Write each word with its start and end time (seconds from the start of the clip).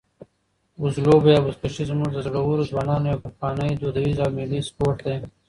وزلوبه 0.81 1.29
یا 1.33 1.39
بزکشي 1.45 1.83
زموږ 1.91 2.09
د 2.13 2.17
زړورو 2.25 2.67
ځوانانو 2.69 3.09
یو 3.11 3.21
پخوانی، 3.25 3.71
دودیز 3.81 4.17
او 4.23 4.29
ملي 4.37 4.59
سپورټ 4.69 4.97
دی. 5.05 5.17